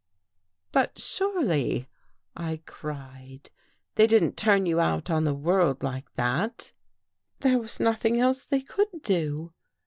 "But 0.71 0.97
surely," 0.97 1.87
I 2.35 2.63
cried," 2.65 3.51
they 3.97 4.07
didn't 4.07 4.35
turn 4.35 4.65
you 4.65 4.79
out 4.79 5.11
on 5.11 5.25
the 5.25 5.33
world 5.35 5.83
like 5.83 6.11
that."" 6.15 6.71
There 7.41 7.59
was 7.59 7.79
nothing 7.79 8.19
else 8.19 8.43
they 8.43 8.61
could 8.61 9.03
do. 9.03 9.53